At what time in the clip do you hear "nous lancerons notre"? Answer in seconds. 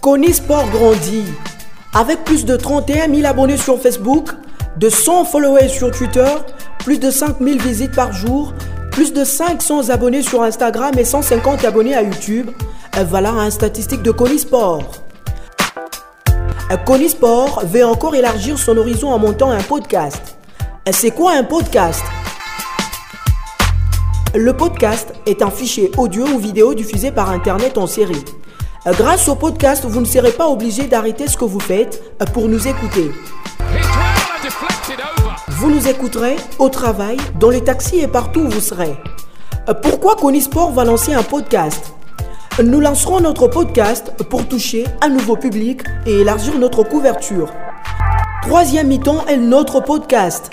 42.62-43.48